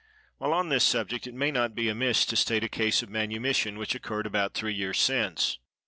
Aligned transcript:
While 0.39 0.51
on 0.53 0.69
this 0.69 0.83
subject 0.83 1.27
it 1.27 1.35
may 1.35 1.51
not 1.51 1.75
be 1.75 1.87
amiss 1.87 2.25
to 2.25 2.35
state 2.35 2.63
a 2.63 2.67
case 2.67 3.03
of 3.03 3.09
manumission 3.11 3.77
which 3.77 3.93
occurred 3.93 4.25
about 4.25 4.55
three 4.55 4.73
years 4.73 4.99
since. 4.99 5.59